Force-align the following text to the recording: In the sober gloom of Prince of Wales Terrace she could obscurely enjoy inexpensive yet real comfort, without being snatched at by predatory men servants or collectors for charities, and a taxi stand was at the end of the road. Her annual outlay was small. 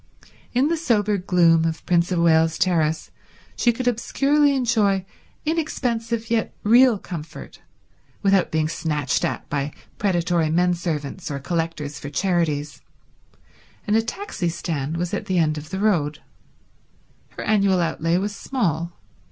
In 0.51 0.67
the 0.67 0.77
sober 0.77 1.17
gloom 1.19 1.63
of 1.63 1.85
Prince 1.85 2.11
of 2.11 2.17
Wales 2.17 2.57
Terrace 2.57 3.11
she 3.55 3.71
could 3.71 3.87
obscurely 3.87 4.55
enjoy 4.55 5.05
inexpensive 5.45 6.31
yet 6.31 6.55
real 6.63 6.97
comfort, 6.97 7.61
without 8.23 8.49
being 8.49 8.67
snatched 8.67 9.23
at 9.23 9.47
by 9.47 9.71
predatory 9.99 10.49
men 10.49 10.73
servants 10.73 11.29
or 11.29 11.37
collectors 11.37 11.99
for 11.99 12.09
charities, 12.09 12.81
and 13.85 13.95
a 13.95 14.01
taxi 14.01 14.49
stand 14.49 14.97
was 14.97 15.13
at 15.13 15.27
the 15.27 15.37
end 15.37 15.55
of 15.59 15.69
the 15.69 15.77
road. 15.77 16.17
Her 17.37 17.43
annual 17.43 17.79
outlay 17.79 18.17
was 18.17 18.35
small. 18.35 18.93